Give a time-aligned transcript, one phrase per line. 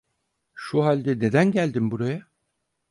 [0.53, 2.27] Şu halde neden geldim buraya?